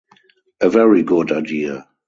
A 0.61 0.67
very 0.67 1.03
good 1.03 1.31
idea! 1.31 1.87